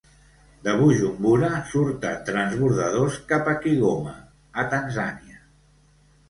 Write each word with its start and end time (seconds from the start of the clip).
De 0.67 0.71
Bujumbura 0.77 1.49
surten 1.73 2.23
transbordadors 2.29 3.19
cap 3.33 3.51
a 3.53 3.55
Kigoma, 3.67 4.15
a 4.63 4.67
Tanzània. 4.73 5.39